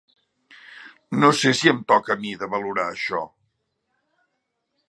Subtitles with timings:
[1.23, 3.23] No sé si em toca a mi, de valorar això.